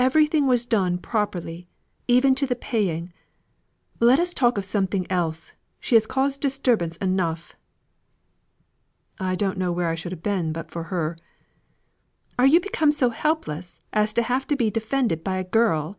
Everything 0.00 0.48
was 0.48 0.66
done 0.66 0.98
properly, 0.98 1.68
even 2.08 2.34
to 2.34 2.48
the 2.48 2.56
paying. 2.56 3.12
Let 4.00 4.18
us 4.18 4.34
talk 4.34 4.58
of 4.58 4.64
something 4.64 5.08
else. 5.08 5.52
She 5.78 5.94
has 5.94 6.04
caused 6.04 6.40
disturbance 6.40 6.96
enough." 6.96 7.54
"I 9.20 9.36
don't 9.36 9.56
know 9.56 9.70
where 9.70 9.88
I 9.88 9.94
should 9.94 10.10
have 10.10 10.22
been 10.24 10.52
but 10.52 10.68
for 10.72 10.82
her." 10.90 11.16
"Are 12.36 12.44
you 12.44 12.58
become 12.58 12.90
so 12.90 13.10
helpless 13.10 13.78
as 13.92 14.12
to 14.14 14.22
have 14.22 14.48
to 14.48 14.56
be 14.56 14.68
defended 14.68 15.22
by 15.22 15.36
a 15.36 15.44
girl?" 15.44 15.96